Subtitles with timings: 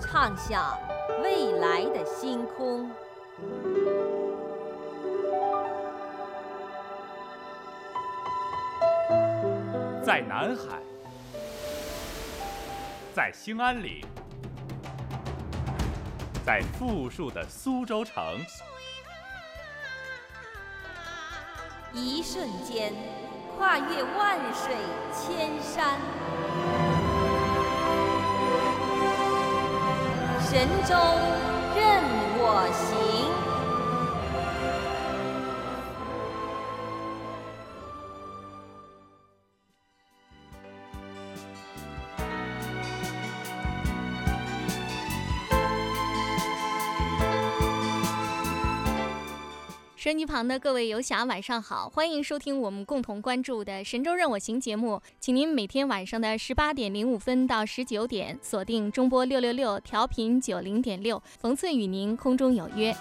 [0.00, 0.78] 畅想
[1.22, 2.90] 未来的星空。
[10.04, 10.78] 在南海，
[13.14, 14.04] 在兴安岭，
[16.44, 18.22] 在富庶的苏州城，
[21.94, 22.92] 一瞬间
[23.56, 24.74] 跨越万水
[25.14, 25.98] 千山，
[30.52, 30.94] 神州
[31.74, 32.02] 任
[32.36, 33.31] 我行。
[50.12, 51.88] 收音机旁的各位游侠，晚上好！
[51.88, 62.94] 欢迎收听我们共同关注的《神州任我行》节目，请您每天晚上的十八点零五分到十九点锁定中波六六六调频九零点六，冯翠与您空中有约。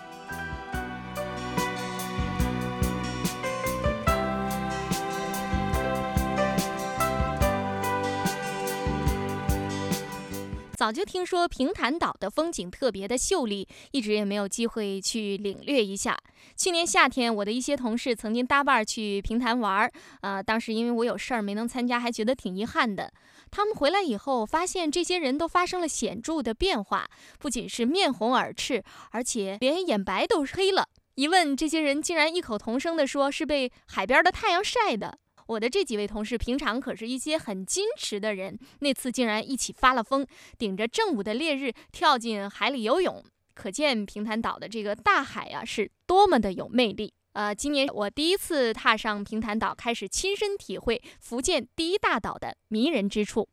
[10.82, 16.18] 早就听说平潭岛的风景特别的秀丽，一直也没有机会去领略一下。
[16.58, 23.14] 去年夏天，我的一些同事曾经搭伴去平潭玩儿，啊，当时因为我有事儿没能参加，还觉得挺遗憾的。
[23.52, 27.08] 他们回来以后，发现这些人都发生了显著的变化，
[27.38, 30.88] 不仅是面红耳赤，而且连眼白都黑了。
[31.14, 35.20] 一问，这些人竟然异口同声地说是被海边的太阳晒的。
[35.52, 40.26] 我的这几位同事平常可是一些很矜持的人，那次竟然一起发了疯，
[40.58, 43.22] 顶着正午的烈日跳进海里游泳，
[43.54, 47.14] 可见平潭岛的这个大海啊是多么的有魅力。
[47.34, 53.50] 呃，今年我第一次踏上平潭岛，开始亲身体会福建第一大岛的迷人之处。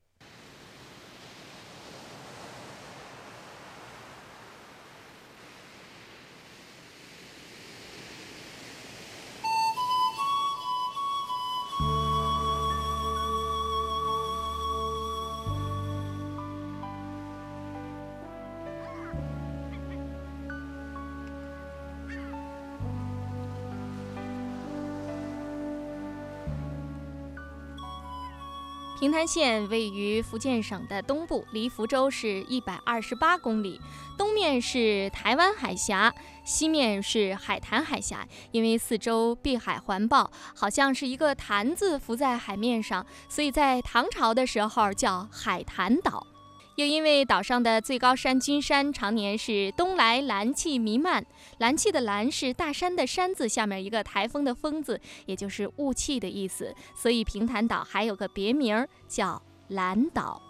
[28.98, 33.80] 平潭县位于福建省的东部，离福州是一百二十八公里。
[34.16, 36.12] 东面是台湾海峡，
[36.44, 38.26] 西面是海坛海峡。
[38.50, 46.26] 因为四周碧海环抱，好像是一个坛子浮在海面上，所以在唐朝的时候叫海坛岛。
[46.78, 51.26] 又因为岛上的最高山君山常年是东来蓝气弥漫，
[51.58, 60.40] 蓝气的蓝是大山的山字下面一个台风的风字，也就是雾气的意思，所以平潭岛还有个别名叫蓝岛。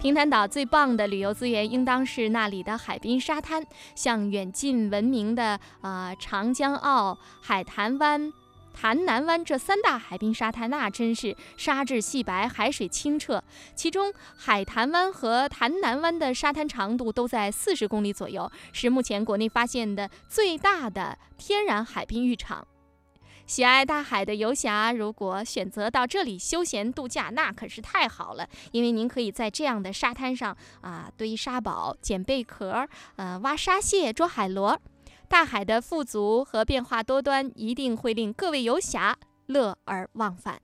[0.00, 3.66] 平潭岛最棒的旅游资源应当是那里的海滨沙滩，
[3.96, 8.32] 像远近闻名的啊长江澳、海坛湾。
[8.78, 13.42] 潭南湾这三大海滨沙滩，那真是沙质细白，海水清澈。
[13.74, 22.68] 其中，海潭湾和潭南湾的沙滩长度都在四十公里左右，是目前国内发现的最大的天然海滨浴场。
[23.46, 34.78] 喜爱大海的游侠，如果选择到这里休闲度假，那可是太好了，因为您可以在这样的沙滩上啊堆沙堡、捡贝壳、呃挖沙蟹、捉海螺。
[35.28, 40.60] 大海的富足和变化多端，一定会令各位游侠乐而忘返。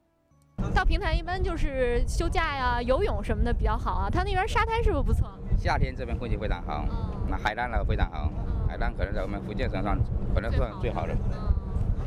[0.73, 4.09] 到平潭一般就是休假呀、游泳什么的比较好啊。
[4.09, 5.29] 它那边沙滩是不是不错？
[5.59, 6.85] 夏天这边空气非常好，
[7.29, 8.31] 那海滩呢非常好，
[8.69, 9.99] 海滩可能在我们福建省上
[10.35, 11.15] 可能算最好的。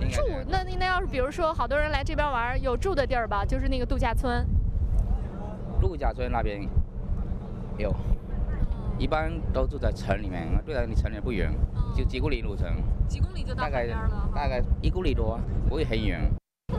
[0.10, 3.44] 住那那要是比如说好多人来这边玩，有住的地儿吧？
[3.46, 4.46] 就是那个度假村。
[5.82, 6.68] 度假村那边
[7.78, 7.94] 有。
[8.98, 11.52] 一般都住在城里面，对离城里不远，
[11.96, 12.68] 就几公里路程。
[13.08, 14.30] 几公里就到海边了。
[14.34, 16.22] 大概一公里多，不会很远。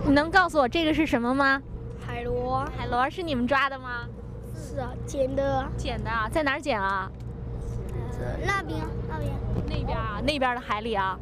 [0.05, 1.61] 你能告诉我这个是什么吗？
[2.05, 2.65] 海螺。
[2.77, 4.09] 海螺是你们抓的吗？
[4.55, 5.69] 是啊，捡的。
[5.77, 7.11] 捡的，在哪儿捡啊？
[8.47, 9.33] 那边，那边。
[9.69, 11.19] 那边啊，那边的海里啊。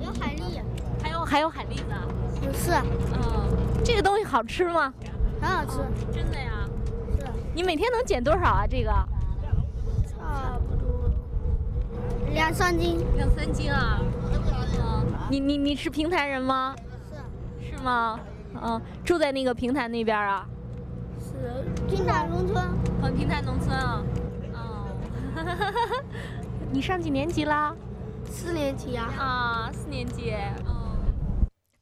[0.00, 0.62] 有海蛎。
[1.02, 1.84] 还有还有海蛎子。
[2.40, 2.70] 不是，
[3.14, 4.92] 嗯，这个东西好吃吗？
[5.40, 5.78] 很好吃，
[6.12, 6.68] 真的呀？
[7.18, 8.66] 是你每天能捡多少啊？
[8.66, 8.92] 这个
[10.28, 11.10] 差不多
[12.32, 13.04] 两三斤。
[13.16, 14.00] 两三斤啊。
[14.00, 16.74] 嗯，你你你是平潭人吗？
[17.60, 18.20] 是是吗？
[18.60, 20.46] 嗯，住在那个平潭那边啊？
[21.20, 22.64] 是，平潭农村
[23.02, 24.02] 哦，平潭农村啊。
[24.54, 24.86] 哦，
[26.72, 27.74] 你上几年级啦？
[28.24, 29.10] 四年级啊。
[29.18, 30.34] 啊，四年级。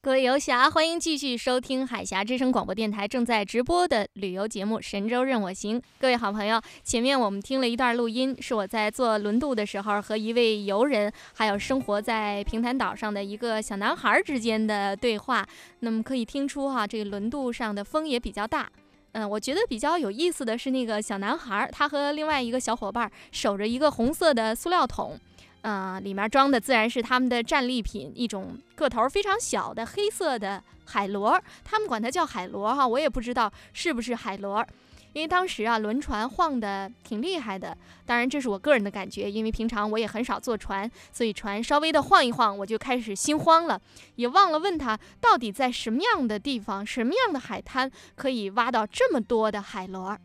[0.06, 5.80] 各位游侠，欢迎继续收听海峡之声广播电台正在直播的旅游节目《神州任我行》。
[5.98, 15.44] 各位好朋友，前面我们听了一段录音，是我在坐轮渡的时候和一位游人，还有生活在平潭岛上的一个小男孩之间的对话。
[15.80, 18.70] 那么可以听出哈、这个轮渡上的风也比较大。
[19.10, 25.18] 嗯，我觉得比较有意思的是那个小男孩，他和另外一个小伙伴守着一个红色的塑料桶。
[25.66, 34.64] 啊、里面装的自然是他们的战利品，一种个头非常小的黑色的海螺，他们管它叫海螺哈，我也不知道是不是海螺，
[35.12, 43.80] 因为当时啊轮船晃的挺厉害的，当然这是我个人的感觉，因为平常我也很少坐船，所以船稍微的晃一晃，我就开始心慌了，
[44.14, 50.16] 也忘了问他到底在什么样的地方、什么样的海滩可以挖到这么多的海螺。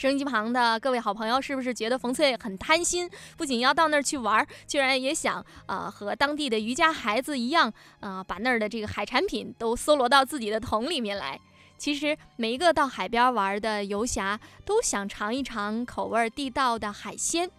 [0.00, 3.06] 收音机旁的各位好朋友，是不是觉得冯翠很贪心？
[3.36, 7.70] 不仅要到那儿去玩儿，居然也想啊、和当地的渔家孩子一样
[8.00, 11.38] 啊、把那儿的这个海产品都搜罗到自己的桶里面来。
[11.76, 17.50] 其实每一个到海边玩的游侠都想尝一尝口味地道的海鲜。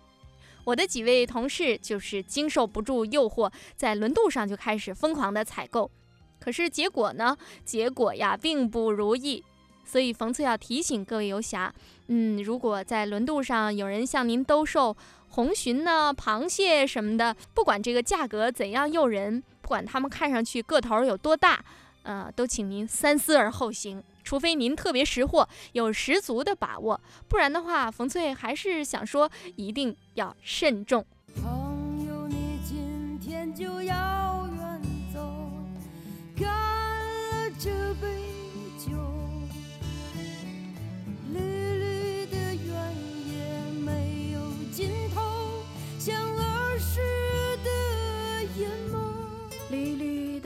[0.63, 5.91] 我的几位同事就是经受不住诱惑，在轮渡上就开始疯狂的采购。
[6.39, 7.37] 可是结果呢？
[7.63, 9.43] 结果呀，并不如意。
[9.85, 11.73] 所以冯翠要提醒各位游侠，
[12.07, 14.95] 嗯，如果在轮渡上有人向您兜售
[15.29, 21.63] 红鲟呢、螃蟹什么的，不管这个价格怎样诱人，不管他们看上去个头有多大，
[22.03, 24.03] 呃，都请您三思而后行。
[24.23, 31.03] 除非您特别识货，有十足的把握，不然的话，冯翠还是想说，一定要慎重。
[31.41, 34.30] 朋友，你今天就要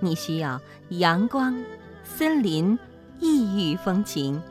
[0.00, 1.62] 你需要阳光、
[2.02, 2.78] 森林、
[3.20, 4.42] 异域风情。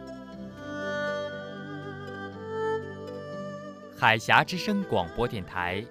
[3.98, 5.84] 海峡之声广播电台，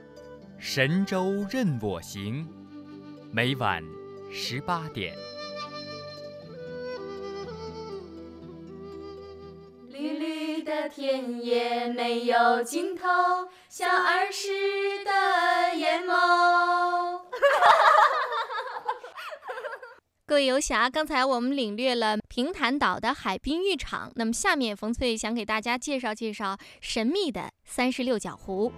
[0.59, 2.49] 神州任我行，
[3.31, 3.85] 每晚
[4.33, 5.15] 十八点。
[9.91, 13.03] 绿绿的田野没有尽头，
[13.69, 14.49] 像儿时
[15.05, 16.78] 的眼眸。
[20.29, 28.71] 各位游侠，刚才我们领略了平潭岛的海滨浴场，那么下面冯翠想给大家介绍介绍神秘的三十六角湖。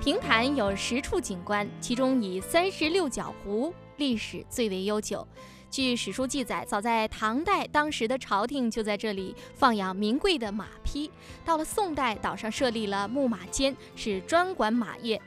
[0.00, 5.28] 平潭有十处景观，其中以三十六角湖历史最为悠久。
[5.70, 11.10] 据史书记载，早在唐代，当时的朝廷就在这里放养名贵的马匹。
[11.44, 15.20] 到了宋代，岛上设立了牧马监，是专管马业。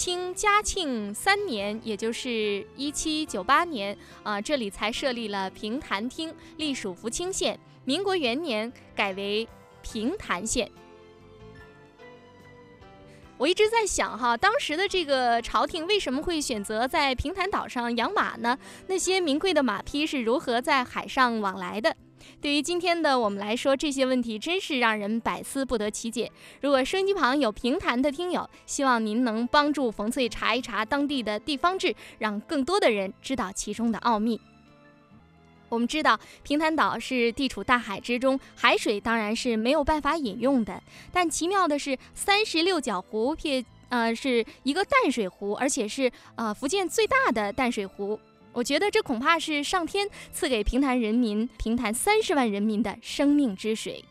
[0.00, 7.60] 清嘉庆三年，也就是一七九八年，啊、这里才设立了平潭厅，隶属福清县。
[7.84, 9.46] 民国元年改为
[9.82, 10.70] 平潭县。
[13.36, 18.58] 我一直在想哈，当时的这个朝廷为什么会选择在平潭岛上养马呢？
[18.86, 21.94] 那些名贵的马匹是如何在海上往来的？
[22.40, 26.30] 对于今天的我们来说，这些问题真是让人百思不得其解。
[26.60, 34.40] 如果收音机旁有平潭的听友，希望您能帮助冯翠查一查当地的地方志，让更多的人知道其中的奥秘。
[35.68, 40.82] 我们知道，平潭岛是地处大海之中，海水当然是没有办法饮用的。
[41.12, 48.18] 但奇妙的是，三十六角湖撇呃是一个淡水湖，而且是呃福建最大的淡水湖。
[48.52, 54.04] 我觉得这恐怕是上天赐给平潭人民、平潭三十万人民的生命之水。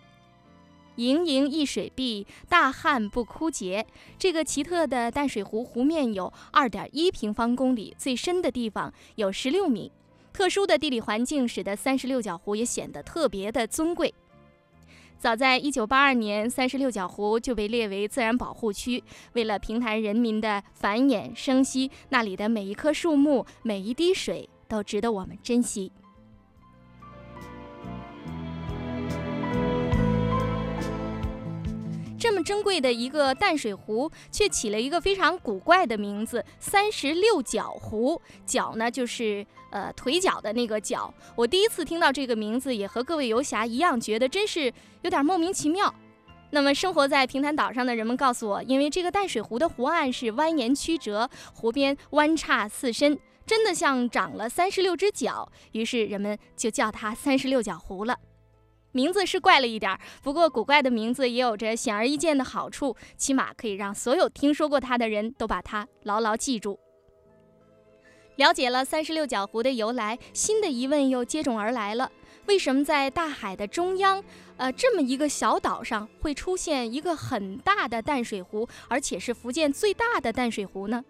[0.96, 3.86] 盈盈一水碧，大旱不枯竭。
[4.18, 9.92] 这个奇特的淡水湖湖面有二点一平方公里，最深的地方有十六米。
[10.34, 14.14] 特殊的地理环境使得三十六角湖也显得特别的尊贵。
[15.20, 19.04] 早在一九八二年，三十六角湖就被列为自然保护区。
[19.34, 25.92] 为了平潭人民的繁衍生息，那里的每一棵树木、每一滴水都值得我们珍惜。
[32.40, 38.20] 么珍贵的一个淡水湖，却起了一个非常古怪的名字——三十六角湖。
[38.46, 41.14] 角呢，就是呃腿脚的那个角。
[41.36, 45.94] 我第一次听到这个名字，也和各位游侠一样，觉得真是有点莫名其妙。
[46.52, 58.18] 那么，生活在平潭岛上的人们告诉我，因为这个淡水湖的湖岸是蜿蜒曲折，湖边弯叉四伸，真的像长了三十六只脚，于是人们就叫它三十六角湖了。
[58.92, 66.80] 名字是怪了一点儿，不过古怪的名字也有着显而易见的好处，起码可以让所有听说过它的人都把它牢牢记住。
[68.36, 72.10] 了解了三十六角湖的由来，新的疑问又接踵而来了：
[72.46, 74.24] 为什么在大海的中央，
[74.56, 81.04] 呃，这么一个小岛上会出现一个很大的淡水湖，而且是福建最大的淡水湖呢？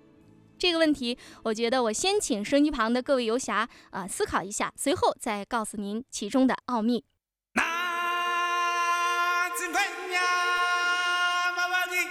[0.58, 7.06] 这个问题，我觉得我先请收音旁的各位游侠啊思考一下，随后再告诉您其中的奥秘。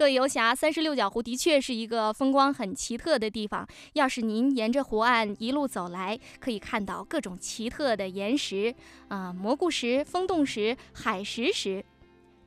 [0.00, 3.68] 各位游侠，三十六角湖的确是一个风光很奇特的地方。
[3.92, 8.74] 要是您沿着湖岸一路走来，可以看到各种奇特的岩石，
[9.08, 11.84] 啊，蘑菇石、风洞石、海石石。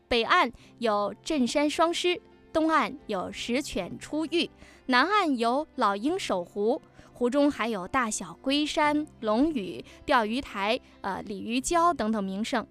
[0.08, 2.20] 北岸有镇山双狮，
[2.52, 4.50] 东岸有石犬出浴，
[4.88, 6.82] 南岸有老鹰守湖。
[7.14, 12.66] 湖中还有大小龟山、龙屿、钓鱼台、呃鲤鱼礁等等名胜。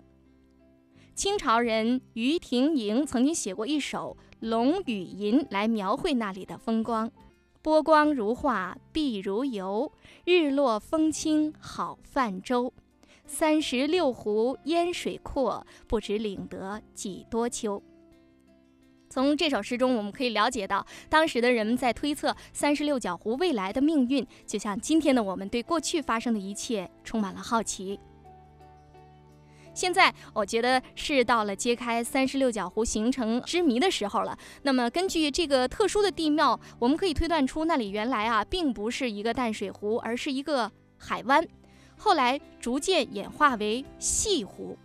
[1.14, 4.16] 清朝人于廷莹曾经写过一首。
[4.48, 7.08] 《龙与吟》来描绘那里的风光，
[7.62, 9.92] 波光如画，碧如油，
[10.24, 12.72] 日落风清好泛舟。
[13.24, 17.80] 三十六湖烟水阔，不知领得几多秋。
[19.08, 28.00] 从这首诗中，我们可以了解到，当时的人们在推测三十六角湖未来的命运，就像今天的我们对过去发生的一切充满了好奇。
[29.74, 34.36] 现在我觉得是到了揭开三十六角湖形成之谜的时候了。
[34.62, 41.46] 那么根据这个特殊的地貌，我们可以推断出那里原来啊并不是一个淡水湖，而是一个海湾，
[41.96, 44.76] 后来逐渐演化为细湖。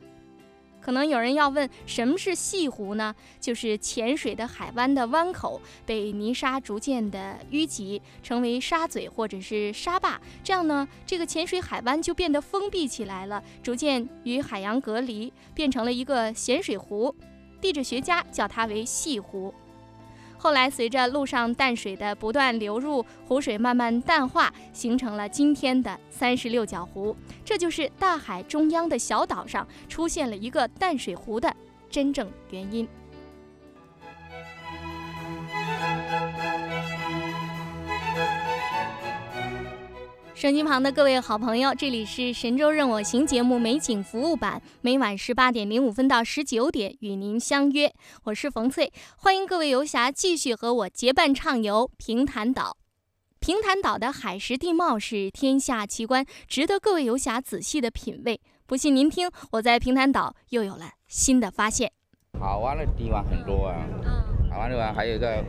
[0.87, 3.13] 可能有人要问，什么是细湖呢？
[3.41, 17.13] 就是浅水的海湾的湾口被泥沙逐渐的淤积，成为沙嘴或者是沙坝，这样呢，这个浅水海湾就变得封闭起来了，逐渐与海洋隔离，变成了一个咸水湖。
[17.59, 19.53] 地质学家叫它为细湖。
[20.37, 27.15] 后来，随着路上淡水的不断流入，湖水慢慢淡化，形成了今天的三十六角湖。
[27.43, 31.53] 这就是大海中央的小岛上出现了一个淡水湖的
[31.89, 32.87] 真正原因。
[40.37, 47.91] 手机旁的各位好朋友，这里是《神州任我行》节目美景服务版，每晚十八点零五分到十九点与您相约。
[48.25, 52.77] 我是冯翠，欢迎各位游侠继续和我结伴畅游平潭岛。
[53.39, 58.39] 平潭岛的海蚀地貌是天下奇观，值得各位游侠仔细的品味。
[58.67, 61.91] 不信您听，我在平潭岛又有了新的发现。
[62.39, 63.75] 好玩的地方很多啊，
[64.51, 65.43] 好玩的地方还有一个。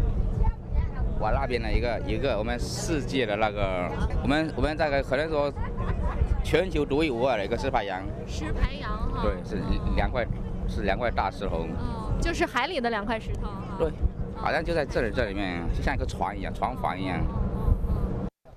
[1.20, 3.90] 我那边的一个一个我们世界的那个，
[4.22, 5.52] 我们我们这个可能说
[6.44, 8.02] 全球独一无二的一个石排羊。
[8.26, 8.90] 石排洋
[9.22, 9.60] 对，是
[9.96, 10.24] 两块，
[10.68, 11.66] 是两块大石头。
[11.78, 13.48] 哦，就是海里的两块石头。
[13.78, 13.90] 对，
[14.36, 17.18] 好像就在这里这里面，就像一个船一样，船房一样。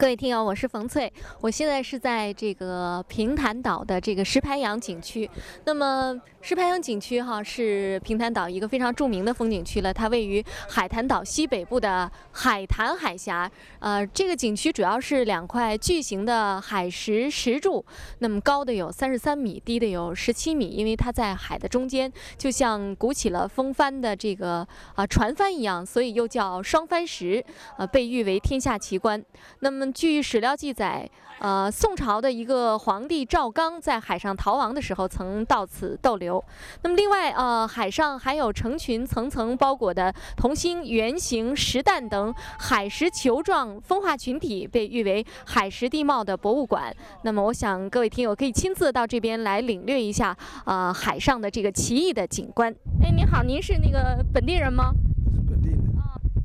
[0.01, 5.29] 各位听友，我是冯翠，我现在是在这个平潭岛的这个石排洋景区。
[5.65, 13.49] 那么石排洋景区哈是平潭岛一个非常著名的风景区了，它位于海坛岛西北部的海坛海峡。
[13.77, 17.85] 呃，这个景区主要是两块巨型的海石石柱，
[18.17, 27.45] 那么高的有三十三米，低的有十七米，因为它在海的中间，就像鼓起了风帆的这个啊船帆一样，所以又叫双帆石，
[27.77, 29.23] 呃，被誉为天下奇观。
[29.59, 36.43] 那么据史料记载，呃，宋朝的一个皇帝赵刚在海上逃亡的时候，曾到此逗留。
[36.83, 46.95] 那么，另外，呃，海上还有成群层层包裹的同心圆形石蛋等海石球状风化群体，被誉为海蚀地貌的博物馆。
[47.23, 52.73] 那么，我想各位听友可以亲自到这边来领略一下，呃，海上的这个奇异的景观。
[53.03, 54.91] 哎，您好，您是那个本地人吗？
[55.25, 55.79] 我是本地人。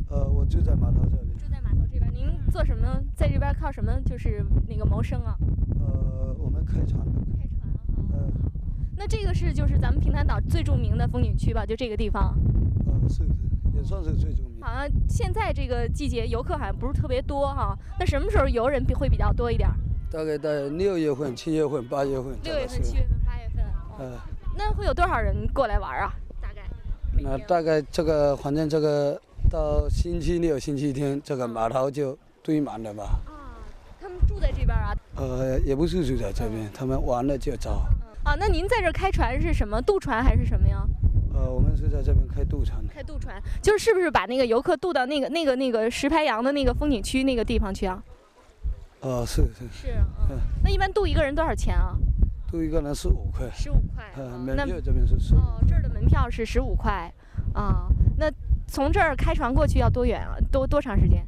[0.09, 1.26] 呃，我就在码头这边。
[2.57, 2.99] 做什么？
[3.15, 4.01] 在这边靠什么？
[4.07, 5.37] 就是那个谋生啊？
[5.79, 7.05] 呃，我们开船。
[7.37, 8.25] 开船啊。
[8.97, 11.67] 那这个是就是咱们平潭岛最著名的风景区吧？
[11.67, 12.35] 就这个地方。
[12.87, 13.25] 呃，是
[13.75, 14.59] 也算是最著名。
[14.63, 17.77] 好像现在这个季节游客好像不是特别多哈。
[18.01, 19.69] 那什么时候游人比会比较多一点？
[20.11, 22.35] 大概在六月份、七月份、八月份。
[22.43, 23.65] 六月份、七月份、八月份。
[23.99, 24.19] 呃。
[24.57, 26.15] 那会有多少人过来玩啊？
[26.41, 26.63] 大概。
[27.23, 29.21] 那大概这个反正这个
[29.51, 32.19] 到星期六、星期天，这个码头就。
[32.47, 33.19] 堆满了吧？
[33.27, 33.59] 啊，
[34.01, 34.95] 他们住在这边啊？
[35.17, 37.83] 呃，也不是住在这边，他们玩了就走。
[38.23, 39.83] 啊，那您在这开船是什么？
[39.83, 40.87] 渡船还是什么呀？
[41.35, 42.95] 呃，我们是在这边开渡船的。
[42.95, 48.01] 开渡船，就是是不是把那个游客渡到那个那个那个石牌洋的那个风景区那个地方去啊？
[49.01, 49.89] 哦，是是是。
[50.31, 50.39] 嗯。
[50.63, 51.97] 那一般渡一个人多少钱啊？
[52.49, 53.51] 渡一个人十五块。
[53.51, 54.05] 十五块。
[54.15, 55.35] 呃，门票这边是十。
[55.35, 57.13] 哦，这儿的门票是十五块。
[57.55, 58.31] 啊，那
[58.69, 60.37] 从这儿开船过去要多远啊？
[60.53, 61.27] 多多长时间？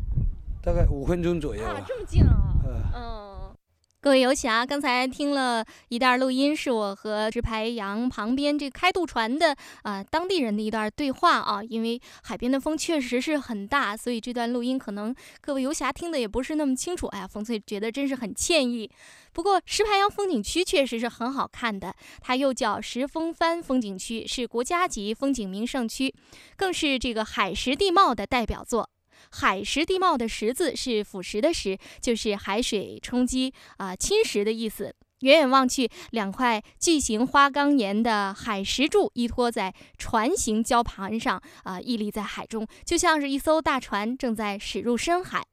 [0.63, 2.53] 大概五分钟左右啊，这么近啊！
[2.95, 3.57] 嗯，
[4.01, 11.63] 各位游侠，刚才听了一段录音，是我和石排洋旁边这开渡船的啊当地人的一段对话啊。
[11.63, 17.07] 因为海边的风确实是很大，所以这段录音可能各位游侠听的也不是那么清楚。
[17.09, 18.91] 哎呀，冯翠觉得真是很歉意。
[19.33, 26.15] 不过石排洋风景区确实是很好看的，它又叫石峰帆风景区，是国家级风景名胜区，
[26.57, 28.91] 更是这个海蚀地貌的代表作。
[29.31, 34.95] 海蚀地貌的“蚀”字是腐蚀的“蚀”，就是海水冲击啊侵蚀的意思。
[35.21, 45.45] 远远望去，两块巨型花岗岩的海石柱依托在船形礁盘上，啊，屹立在海中，就像是一艘大船正在驶入深海。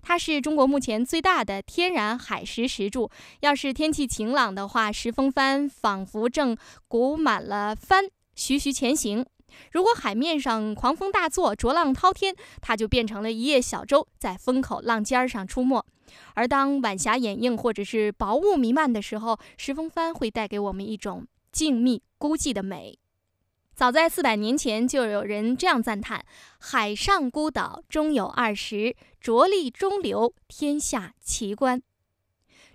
[0.00, 3.10] 它是中国目前最大的天然海蚀石柱。
[3.40, 6.56] 要是天气晴朗的话，石峰帆仿佛正
[6.88, 9.26] 鼓满了帆，徐徐前行。
[9.72, 15.84] 如果海面上狂风大作，浊浪滔天，它就变成了一叶小舟，在风口浪尖上出没。
[16.34, 22.98] 而当晚霞掩映或者是薄雾弥漫的时候，石峰帆会带给我们一种静谧孤寂的美。
[23.74, 26.24] 早在四百年前，就有人这样赞叹
[26.58, 31.82] ：“海上孤岛终有二十，着力中流，天下奇观。”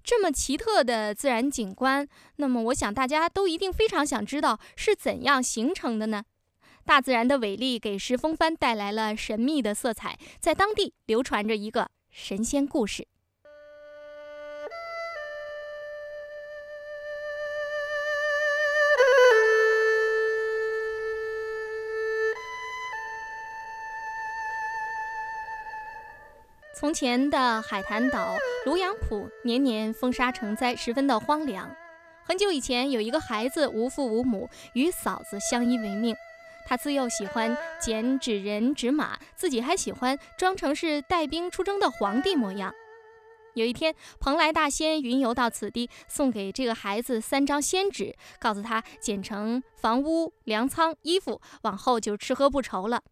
[0.03, 6.23] 这么奇特的自然景观，那么我想大家都一定非常想知道是怎样形成的呢？
[6.85, 13.07] 大自然的伟力给石峰帆带来了神秘的色彩，在当地流传着一个神仙故事。
[26.73, 31.69] 从前的海坛岛卢阳浦年年风沙成灾，十分的荒凉。
[32.25, 36.15] 很久以前，有一个孩子无父无母，与嫂子相依为命。
[36.71, 42.73] 他自幼喜欢剪纸人、纸马，自己还喜欢装成是带兵出征的皇帝模样。
[43.55, 53.03] 有一天，蓬莱大仙云游到此地，送给这个孩子三张仙纸，告诉他剪成房屋、粮仓、衣服，往后就吃喝不愁了。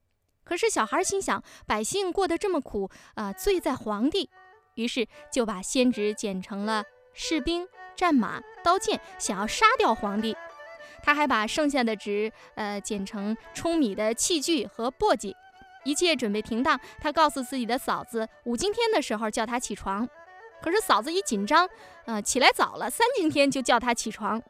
[0.45, 4.29] 可是小孩心想，百姓过得这么苦，啊，罪在皇帝，
[4.75, 10.33] 于是就把仙纸剪成了士兵、战马、刀剑，想要杀掉皇帝。
[11.01, 15.33] 他还把剩下的纸，呃，剪成舂米的器具和簸箕。
[15.85, 20.07] 一切准备停当，他告诉自己的嫂子，五更天的时候叫他起床。
[20.61, 21.67] 可是嫂子一紧张，
[22.05, 24.41] 呃，起来早了，三更天就叫他起床。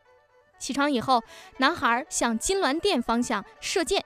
[0.58, 1.24] 起床以后，
[1.58, 4.04] 男孩向金銮殿方向射箭。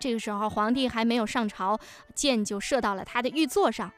[0.00, 1.78] 这个时候，皇帝还没有上朝，
[2.14, 3.92] 箭就射到了他的玉座上。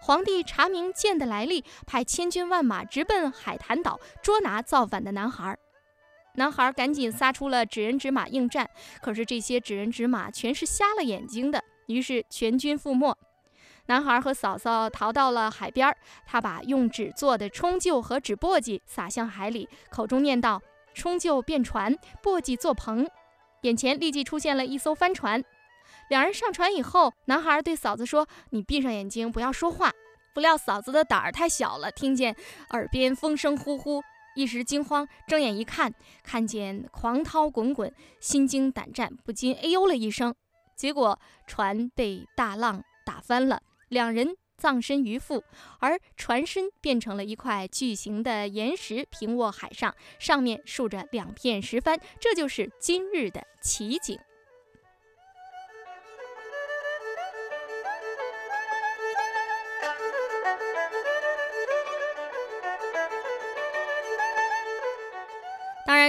[0.00, 5.56] 皇帝查明箭的来历，派千军万马直奔海坛岛，捉拿造反的男孩。
[6.38, 8.70] 男孩赶紧撒出了纸人纸马应战，
[9.02, 13.14] 可是这些纸人纸马全是瞎了眼睛的，于是全军覆没。
[13.86, 15.92] 男孩和嫂嫂逃到了海边，
[16.24, 20.62] 他把用纸做的冲臼和纸簸箕撒向海里，口中念道
[20.94, 23.08] ：“冲臼变船，簸箕做棚。”
[23.62, 25.42] 眼前立即出现了一艘帆船。
[26.08, 29.90] 两人上船以后，男孩对嫂子说：“你闭上眼睛，不要说话。”
[30.32, 32.36] 不料嫂子的胆儿太小了，听见
[32.70, 34.00] 耳边风声呼呼，
[34.38, 40.32] 一时惊慌，睁眼一看，看见狂涛滚滚，心惊胆战，不禁哎呦了一声。
[40.76, 45.42] 结果船被大浪打翻了，两人葬身鱼腹，
[45.80, 54.16] 而船身变成了一块巨型的岩石，平卧海上，上面竖着两片石帆，这就是今日的奇景。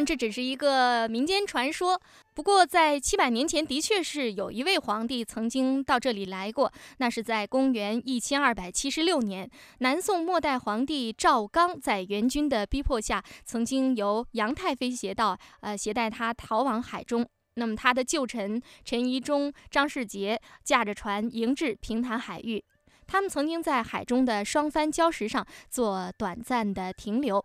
[0.06, 2.00] 这只是一个民间传说。
[2.34, 6.72] 不过，在七百年前，的确是有一位皇帝曾经到这里来过。
[6.98, 17.28] 那是在公元一千二百七十六年，南宋末代皇帝赵刚在元军的逼迫下，曾经由杨太妃携到，呃，携带他逃往海中。
[17.56, 22.64] 那么，他的旧臣陈宜中、张世杰驾着船迎至平潭海域，
[23.06, 27.44] 他们曾经在海中的双帆礁石上做短暂的停留。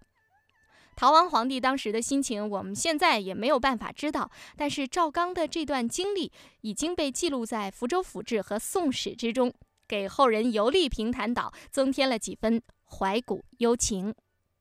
[0.97, 4.31] 逃亡皇帝当时的心情，我们现在也没有办法知道。
[4.57, 6.31] 但是赵刚的这段经历
[6.61, 9.53] 已经被记录在《福州府志》和《宋史》之中，
[9.89, 14.15] 给后人游历平潭岛增添了几分怀古幽情。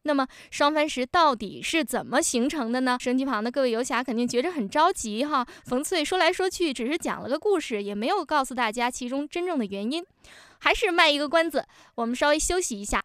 [0.06, 2.98] 那么双帆石到底是怎么形成的呢？
[3.00, 5.48] 升机旁的各位游侠肯定觉着很着急哈。
[5.64, 10.04] 冯翠说来说去只是讲了个故事，也没有告诉大家其中真正的原因，
[10.60, 11.66] 还是卖一个关子。
[11.96, 13.02] 我们稍微休息一下。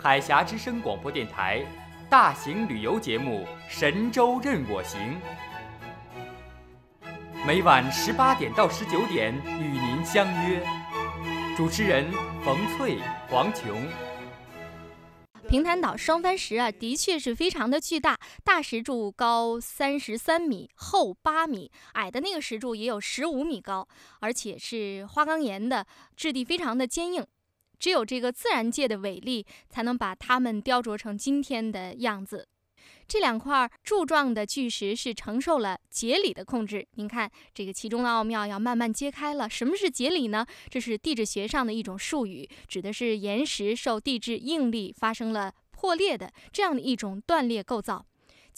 [0.00, 1.60] 海峡之声广播电台
[2.08, 5.20] 大型旅游节目《神州任我行》，
[7.44, 10.64] 每晚十八点到十九点与您相约。
[11.56, 12.08] 主持人
[12.44, 13.84] 冯翠、黄琼。
[15.48, 23.88] 平潭岛双帆石啊，的确是非常的巨大，大石柱高三十三米，厚八米，矮的那个石柱也有十五米高，
[24.20, 25.84] 而且是花岗岩的，
[26.16, 27.26] 质地非常的坚硬。
[27.78, 32.48] 只有这个自然界的伟力，才能把它们雕琢成今天的样子。
[33.06, 36.86] 这两块柱状的巨石是承受了节理的控制。
[36.94, 39.48] 您看，这个其中的奥妙要慢慢揭开了。
[39.48, 40.44] 什么是节理呢？
[40.68, 48.04] 这是地质学上的一种术语，指的是岩石受地质应力发生了破裂的这样的一种断裂构造。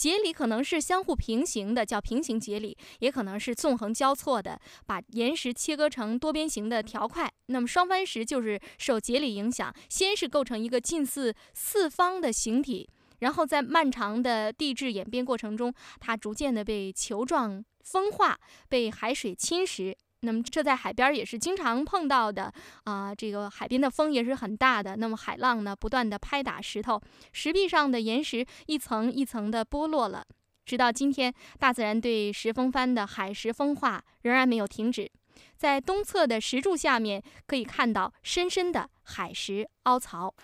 [0.00, 7.30] 节理可能是相互平行的，叫平行节理；也可能是纵横交错的，把岩石切割成多边形的条块。
[7.48, 19.94] 那么双帆石就是受节理影响，先是构成一个近似四方的形体，然后在漫长的地质演变过程中，它逐渐的被球状风化，被海水侵蚀。
[20.22, 22.52] 那么这在海边也是经常碰到的
[22.84, 27.00] 啊，这个海边的风也是很大的，那么海浪呢不断的拍打石头，
[27.32, 30.22] 石壁上的岩石一层一层的剥落了，
[30.66, 35.10] 直到今天，大自然对石峰帆的海蚀风化仍然没有停止，
[35.56, 40.34] 在东侧的石柱下面可以看到深深的海蚀凹槽。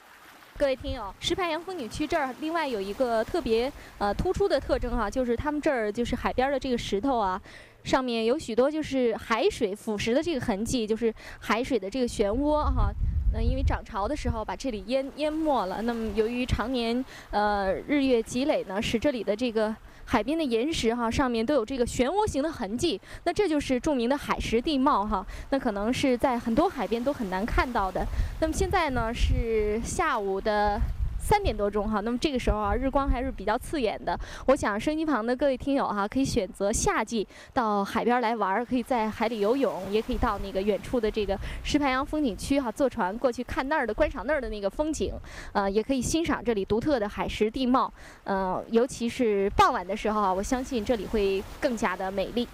[0.56, 7.38] 各位听友，石排洋风景区这儿另外有一个特别呃突出的特征哈，就是他们这儿就是海边的这个石头啊。
[7.86, 12.90] 上面有许多就是海水腐蚀的这个痕迹，就是海水的这个漩涡哈。
[13.32, 19.72] 那因为涨潮的时候把这里淹淹没了，那么由于常年呃日月积累呢，使这里的这个
[20.04, 23.00] 海边的岩石哈上面都有这个漩涡形的痕迹。
[23.22, 25.24] 那这就是著名的海蚀地貌哈。
[25.50, 28.04] 那可能是在很多海边都很难看到的。
[28.40, 30.80] 那么现在呢是下午的。
[31.26, 34.16] 三点多钟哈，那么这个时候啊，日光还是比较刺眼的。
[34.46, 45.12] 我想收音机旁的各位听友哈，可以选择夏季到海边来玩，可以在海里游泳，也可以到那个远处的这个石排洋风景区哈，坐船过去看那儿的观赏那儿的那个风景，
[45.52, 47.92] 呃，也可以欣赏这里独特的海蚀地貌。
[48.22, 52.46] 呃，尤其是傍晚的时候啊，我相信这里会更加的美丽。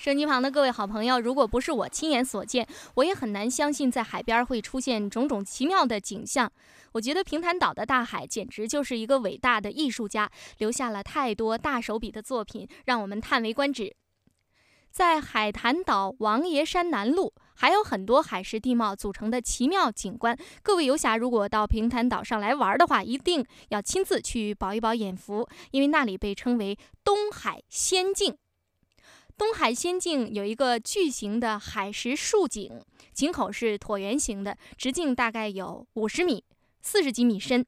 [0.00, 6.50] 收音机旁的各位好朋友，如果不是我亲眼所见，我也很难相信在海边会出现种种奇妙的景象。
[6.92, 13.94] 我觉得平潭岛的大海简直就是一个伟大的艺术家，留下了太多大手笔的作品，让我们叹为观止。
[14.90, 20.34] 在海坛岛王爷山南麓，还有很多海蚀地貌组成的奇妙景观。
[20.62, 28.38] 各位游侠如果到平潭岛上来玩的话，一定要亲自去饱一饱眼福，因为那里被称为东海仙境。
[29.40, 32.78] 东海仙境有一个巨型的海蚀竖井，
[33.14, 36.44] 井口是椭圆形的，直径大概有五十米。
[36.82, 37.64] 四十几米深，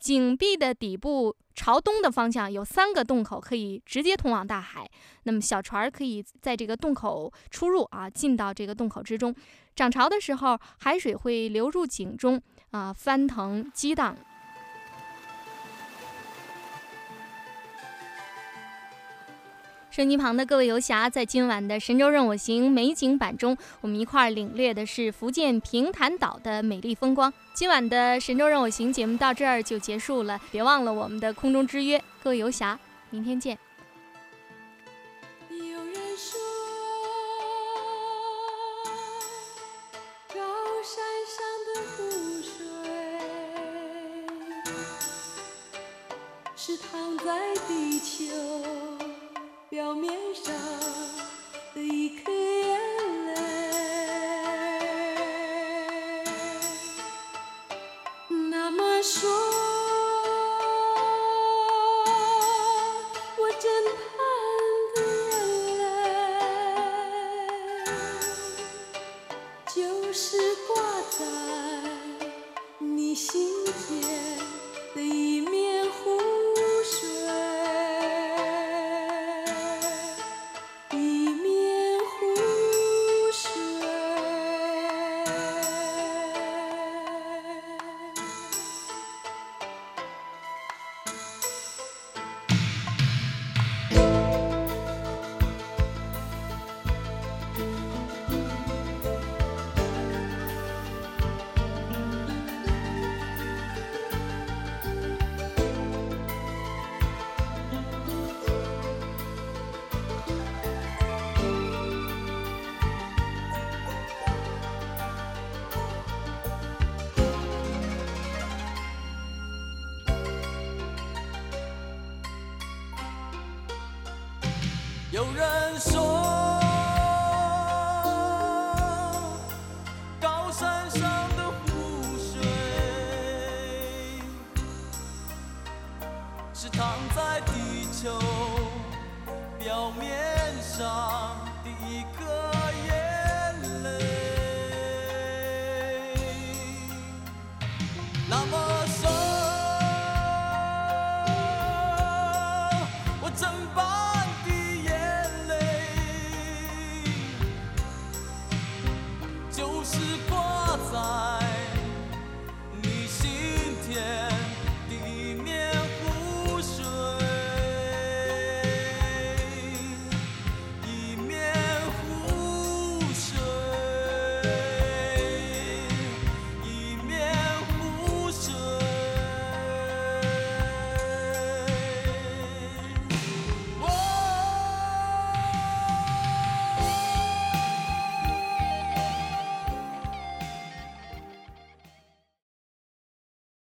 [0.00, 4.84] 井壁的底部朝东的方向有三个洞口，可以直接通往大海。
[5.22, 9.32] 那么小船可以在这个洞口出入啊，进到这个洞口之中。
[9.76, 12.42] 涨潮的时候，海水会流入井中
[12.72, 14.16] 啊，翻腾激荡。
[19.96, 27.32] 收音机旁的各位游侠，在今晚的《神州任我行》美景版中，我们一块儿领略的是福建平潭岛的美丽风光。
[27.54, 32.78] 今晚的《神州任我行》节目到这儿就结束了，别忘了我们的空中之约，各位游侠，
[33.08, 33.56] 明天见。
[35.48, 36.38] 有人说，
[40.34, 40.38] 高
[40.84, 42.02] 山上的湖
[42.42, 42.52] 水
[46.54, 48.55] 是躺在地球